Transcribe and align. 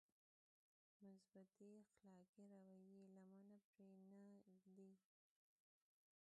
مثبتې 1.09 1.69
اخلاقي 1.85 2.45
رويې 2.53 3.01
لمنه 3.15 3.55
پرې 3.73 3.89
نهږدي. 4.09 4.91